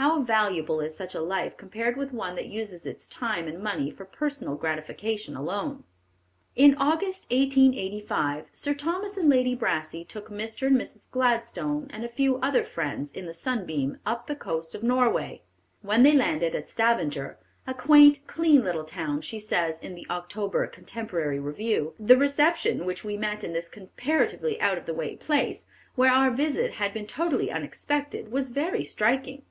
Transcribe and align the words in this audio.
How 0.00 0.22
valuable 0.22 0.80
is 0.80 0.96
such 0.96 1.14
a 1.14 1.20
life 1.20 1.54
compared 1.58 1.98
with 1.98 2.14
one 2.14 2.34
that 2.36 2.46
uses 2.46 2.86
its 2.86 3.06
time 3.06 3.46
and 3.46 3.62
money 3.62 3.90
for 3.90 4.06
personal 4.06 4.54
gratification 4.54 5.36
alone. 5.36 5.84
In 6.54 6.74
August, 6.76 7.30
1885, 7.30 8.46
Sir 8.54 8.72
Thomas 8.72 9.18
and 9.18 9.28
Lady 9.28 9.54
Brassey 9.54 10.02
took 10.02 10.30
Mr. 10.30 10.68
and 10.68 10.78
Mrs. 10.78 11.10
Gladstone, 11.10 11.88
and 11.90 12.06
a 12.06 12.08
few 12.08 12.38
other 12.38 12.64
friends, 12.64 13.12
in 13.12 13.26
the 13.26 13.34
Sunbeam, 13.34 13.98
up 14.06 14.26
the 14.28 14.34
coast 14.34 14.74
of 14.74 14.82
Norway. 14.82 15.42
When 15.82 16.04
they 16.04 16.12
landed 16.14 16.54
at 16.54 16.70
Stavanger, 16.70 17.36
a 17.66 17.74
quaint, 17.74 18.20
clean 18.26 18.64
little 18.64 18.84
town, 18.86 19.20
she 19.20 19.38
says, 19.38 19.78
in 19.80 19.94
the 19.94 20.06
October 20.08 20.66
Contemporary 20.68 21.38
Review: 21.38 21.92
"The 22.00 22.16
reception 22.16 22.86
which 22.86 23.04
we 23.04 23.18
met 23.18 23.44
in 23.44 23.52
this 23.52 23.68
comparatively 23.68 24.58
out 24.58 24.78
of 24.78 24.86
the 24.86 24.94
way 24.94 25.16
place, 25.16 25.66
where 25.96 26.14
our 26.14 26.30
visit 26.30 26.72
had 26.76 26.94
been 26.94 27.06
totally 27.06 27.50
unexpected, 27.50 28.32
was 28.32 28.48
very 28.48 28.82
striking. 28.82 29.42